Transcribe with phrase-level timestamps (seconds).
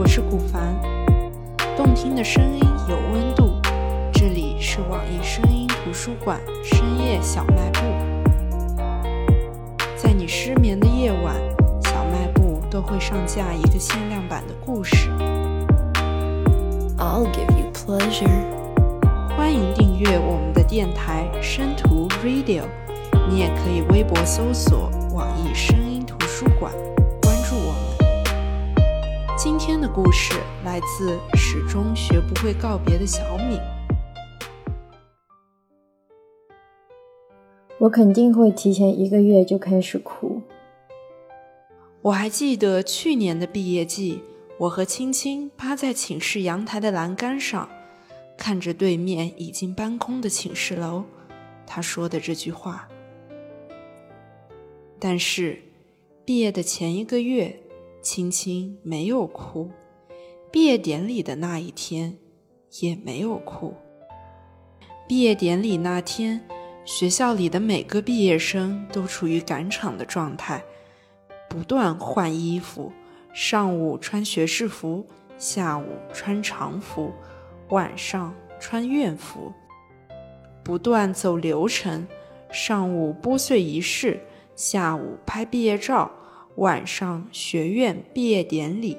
[0.00, 0.74] 我是古凡，
[1.76, 3.60] 动听的声音有温度，
[4.10, 7.80] 这里是网易声音图书馆深夜小卖部。
[9.98, 11.36] 在你失眠的夜晚，
[11.82, 15.10] 小卖部都会上架一个限量版的故事。
[16.96, 18.40] I'll give you pleasure。
[19.36, 22.62] 欢迎订阅我们的电台声图 Radio，
[23.28, 26.72] 你也可以微博搜索网易声音图书馆。
[29.42, 30.34] 今天的故事
[30.66, 33.58] 来自始终学不会告别的小敏。
[37.78, 40.42] 我肯定会提前一个月就开始哭。
[42.02, 44.22] 我还记得去年的毕业季，
[44.58, 47.66] 我和青青趴在寝室阳台的栏杆上，
[48.36, 51.04] 看着对面已经搬空的寝室楼，
[51.66, 52.86] 他说的这句话。
[54.98, 55.62] 但是，
[56.26, 57.58] 毕业的前一个月，
[58.02, 59.70] 青青没有哭；
[60.50, 62.16] 毕业典礼的那一天，
[62.80, 63.74] 也没有哭。
[65.08, 66.40] 毕业典礼那天。
[66.86, 70.64] 学校里的每个毕业生都处于赶场的状态，
[71.48, 72.90] 不断换衣服，
[73.32, 75.06] 上午穿学士服，
[75.38, 77.12] 下午穿常服，
[77.68, 79.52] 晚上穿院服，
[80.64, 82.08] 不断走流程，
[82.50, 84.18] 上午拨穗仪式，
[84.56, 86.10] 下午拍毕业照，
[86.56, 88.96] 晚上学院毕业典礼。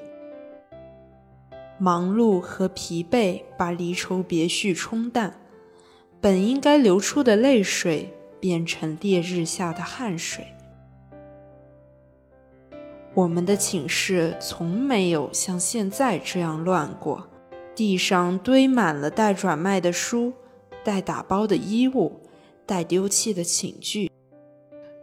[1.78, 5.38] 忙碌和疲惫把离愁别绪冲淡。
[6.20, 10.46] 本应该流出的泪水变成烈日下的汗水。
[13.12, 17.28] 我们的寝室从没有像现在这样乱过，
[17.74, 20.32] 地上堆满了待转卖的书、
[20.84, 22.20] 待打包的衣物、
[22.64, 24.08] 待丢弃的寝具。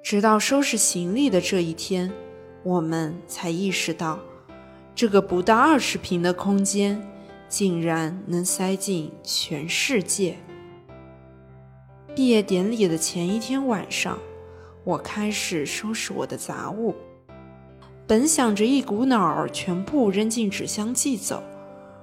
[0.01, 2.09] 直到收拾行李的这一天，
[2.63, 4.19] 我们才意识到，
[4.93, 7.01] 这个不到二十平的空间，
[7.47, 10.37] 竟然能塞进全世界。
[12.15, 14.19] 毕业典礼的前一天晚上，
[14.83, 16.93] 我开始收拾我的杂物。
[18.05, 21.41] 本想着一股脑儿全部扔进纸箱寄走，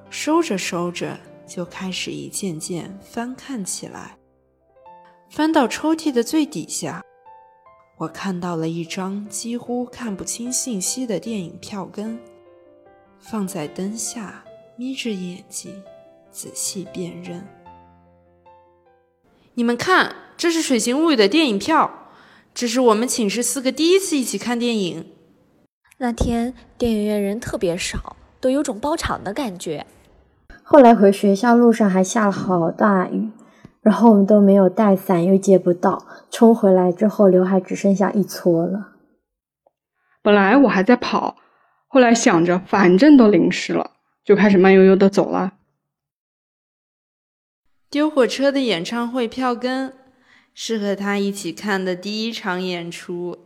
[0.08, 4.16] 收着收着就开始一件件翻看起来。
[5.28, 7.02] 翻到抽屉的最底下，
[7.98, 12.18] 我看到了一张几乎看不清信息的电影票根，
[13.18, 14.44] 放在灯下，
[14.76, 15.82] 眯着眼睛
[16.30, 17.42] 仔细辨认。
[19.54, 22.10] 你们看，这是《水形物语》的电影票，
[22.52, 25.12] 这是我们寝室四个第一次一起看电影。
[25.96, 29.86] 那天电影院人特别少，都有种包场的感觉。
[30.62, 33.30] 后来回学校路上还下了好大雨，
[33.86, 38.96] 然后我们都没有带伞，又借不到，冲回来之后刘海只剩下一撮了。
[40.22, 41.36] 本来我还在跑，
[41.86, 43.92] 后来想着反正都淋湿了，
[44.24, 45.52] 就开始慢悠悠的走了。
[47.88, 49.94] 丢火车的演唱会票根
[50.52, 53.38] 是和他一起看的第一场演出。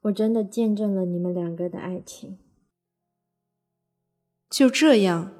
[0.00, 2.38] 我真的见证了你们两个的爱情。
[4.48, 5.30] 就这样，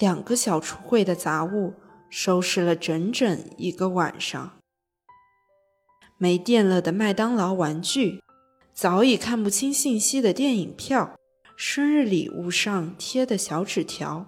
[0.00, 1.74] 两个小橱柜的杂物
[2.10, 4.58] 收拾了整整一个晚上。
[6.18, 8.20] 没电了的麦当劳玩具，
[8.74, 11.18] 早已看不清信息的电影票，
[11.56, 14.26] 生日礼物上贴的小纸条。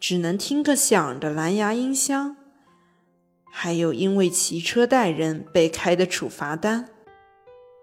[0.00, 2.36] 只能听个响的蓝牙音箱，
[3.50, 6.88] 还有因为骑车带人被开的处罚单。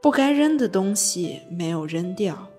[0.01, 2.49] 不该扔的东西没有扔掉，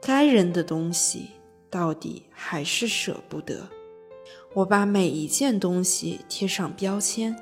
[0.00, 1.30] 该扔的东西
[1.68, 3.68] 到底还是舍不得。
[4.54, 7.34] 我把每一件东西贴上标签，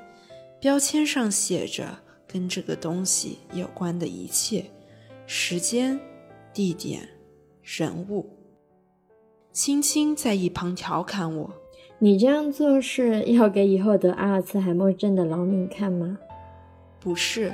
[0.59, 4.65] 标签上写着跟这个东西有关的一切：
[5.25, 5.99] 时间、
[6.53, 7.07] 地点、
[7.61, 8.29] 人物。
[9.51, 11.53] 青青在一旁调侃我
[11.99, 16.17] ：“你这样做是要给以后得阿尔茨海默症的老敏看吗
[17.01, 17.51] ？”“不是，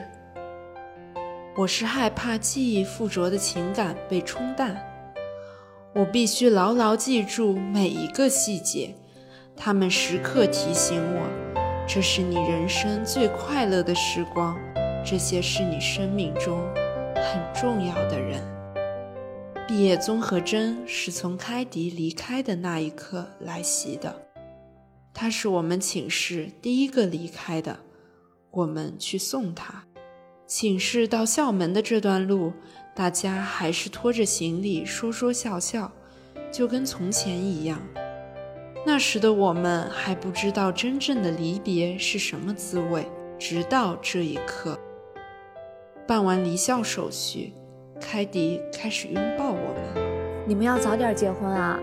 [1.58, 4.80] 我是害怕记忆附着的情感被冲淡。
[5.96, 8.94] 我必须牢牢记住每一个细节，
[9.58, 11.28] 他们时刻提醒我，
[11.88, 14.56] 这是你人生最快乐的时光，
[15.04, 16.62] 这些是你生命中
[17.16, 18.42] 很重要的人。”
[19.68, 24.16] 毕业综合征是从开迪离开的那一刻来袭的，
[25.14, 27.78] 他是我们寝室第一个离开的，
[28.52, 29.84] 我们去送他。
[30.46, 32.54] 寝室到校门的这段路，
[32.96, 35.92] 大家还是拖着行李说说笑笑，
[36.50, 37.82] 就跟从前一样。
[38.90, 43.06] 那时的我们还不知道真正的离别是什么滋味，
[43.38, 44.80] 直到这一刻，
[46.08, 47.52] 办完离校手续。
[48.00, 50.48] 凯迪开始拥抱我们。
[50.48, 51.78] 你们要早点结婚啊，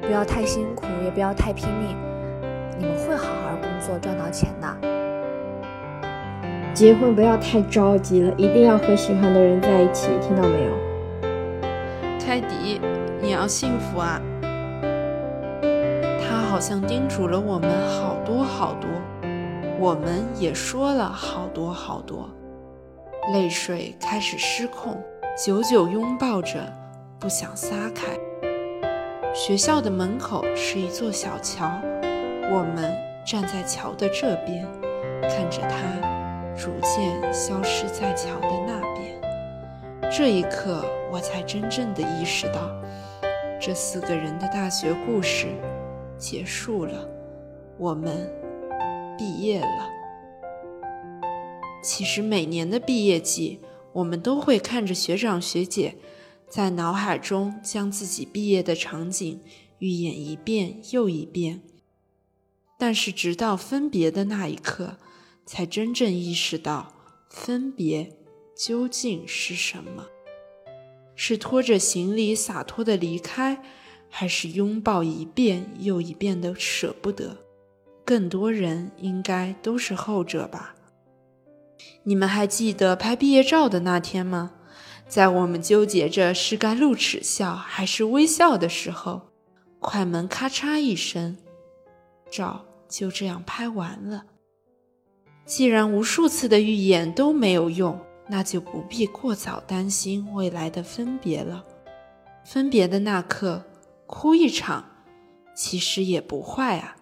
[0.00, 1.96] 不要太辛苦，也不要太拼命。
[2.78, 4.76] 你们会好好工作，赚到钱的。
[6.72, 10.70] 结婚不要太着急了，一定要和喜欢的人在一起，听到没有？
[12.24, 12.80] 凯迪，
[13.20, 14.22] 你要幸福啊！
[16.54, 17.68] 好像叮嘱了我们
[17.98, 18.88] 好多好多，
[19.80, 22.30] 我们也说了好多好多，
[23.32, 24.96] 泪水开始失控，
[25.36, 26.72] 久久拥抱着，
[27.18, 28.16] 不想撒开。
[29.34, 31.68] 学校的门口是一座小桥，
[32.52, 32.96] 我们
[33.26, 34.64] 站在桥的这边，
[35.22, 35.76] 看着它。
[36.56, 40.08] 逐渐消失在桥的那边。
[40.08, 42.70] 这一刻，我才真正的意识到，
[43.60, 45.48] 这四个人的大学故事
[46.18, 47.08] 结束了，
[47.78, 48.30] 我们
[49.18, 49.90] 毕业了。
[51.82, 53.60] 其实每年的毕业季，
[53.92, 55.96] 我们都会看着学长学姐，
[56.48, 59.40] 在脑海中将自己毕业的场景
[59.78, 61.62] 预演一遍又一遍。
[62.78, 64.98] 但是直到分别的那一刻。
[65.46, 66.94] 才真正意识到
[67.28, 68.16] 分别
[68.56, 70.06] 究竟是什么：
[71.14, 73.62] 是拖着行李洒脱的离开，
[74.16, 77.36] 还是拥抱一遍又一遍的舍不得？
[78.04, 80.76] 更多人应该都是后者吧。
[82.04, 84.52] 你们还记得拍毕业照的那天吗？
[85.08, 89.20] 在我们纠结着是该露齿笑还是微笑的时候，
[89.80, 91.36] 快门咔嚓一声，
[92.30, 94.26] 照就这样拍完了。
[95.44, 101.64] 既然无数次的预演都没有用，那就不必过早担心未来的分别了。
[102.44, 103.64] 分别的那刻，
[104.14, 104.84] 哭一场，
[105.56, 106.96] 其实也不坏啊。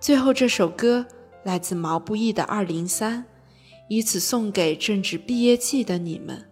[0.00, 1.06] 最后这首歌
[1.44, 3.24] 来自毛不易的《二零三》，
[3.90, 6.50] 以此送给正值毕业季的你们。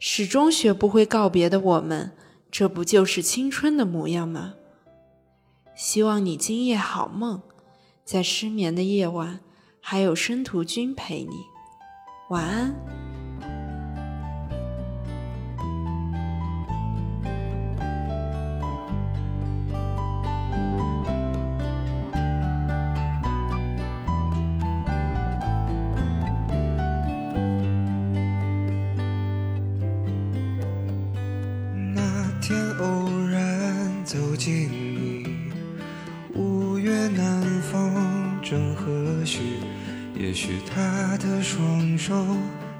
[0.00, 2.16] 始终学不会告别的我们，
[2.50, 4.54] 这不就是青春的模样吗？
[5.76, 7.40] 希望你今夜好梦。
[8.04, 9.38] 在失眠的夜晚，
[9.80, 11.36] 还有申屠君陪你。
[12.30, 13.13] 晚安。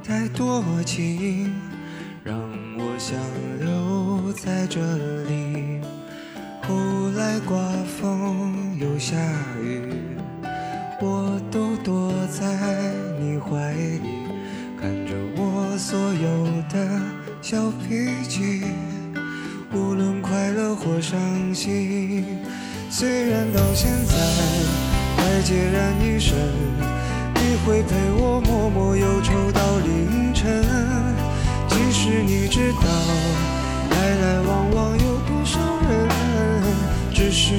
[0.07, 1.51] 太多情，
[2.23, 2.39] 让
[2.77, 3.19] 我想
[3.59, 4.79] 留在这
[5.25, 5.81] 里。
[6.63, 6.75] 后
[7.17, 7.59] 来刮
[7.99, 9.17] 风又下
[9.63, 9.95] 雨，
[11.01, 12.45] 我都躲在
[13.19, 14.01] 你怀里，
[14.79, 17.01] 看着我所有的
[17.41, 18.63] 小脾气，
[19.73, 21.19] 无论快乐或伤
[21.55, 22.27] 心。
[22.91, 24.15] 虽然到现在
[25.17, 26.94] 还孑然一身。
[27.67, 30.63] 会陪我默默忧愁到凌晨，
[31.71, 32.87] 其实你知道，
[33.91, 35.59] 来来往往有多少
[35.89, 36.09] 人，
[37.15, 37.55] 只是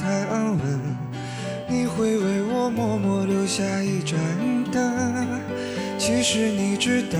[0.00, 0.96] 太安稳，
[1.68, 4.18] 你会为我默默留下一盏
[4.72, 5.28] 灯。
[5.98, 7.18] 其实你知道，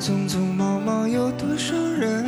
[0.00, 2.24] 匆匆忙忙有多少人，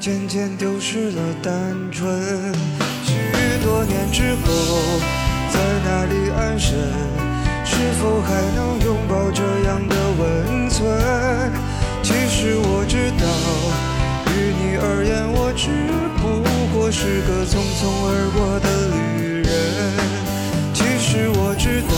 [0.00, 1.52] 渐渐丢失了单
[1.92, 2.10] 纯。
[3.04, 3.14] 许
[3.62, 4.48] 多年之后，
[5.52, 6.76] 在哪里安身？
[7.64, 9.44] 是否还能拥抱着
[17.00, 19.46] 是个匆匆而过的旅人。
[20.74, 21.94] 其实我知道，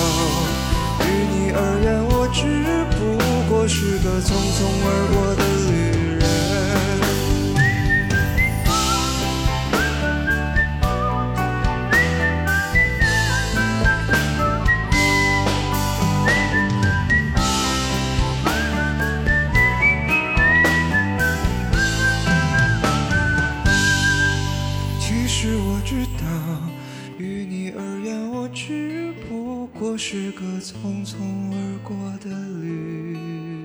[1.00, 1.88] 于你而言。
[2.04, 2.44] 我只
[2.92, 3.16] 不
[3.48, 5.29] 过是个匆匆而过
[25.20, 26.24] 其实我知道。
[27.18, 31.18] 于你而言，我只不过是个匆匆
[31.52, 32.30] 而过的
[32.62, 33.59] 旅。